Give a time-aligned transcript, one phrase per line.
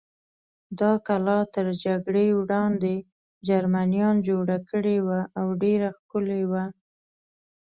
[0.79, 2.93] دا کلا تر جګړې وړاندې
[3.49, 6.63] جرمنیان جوړه کړې وه او ډېره ښکلې وه.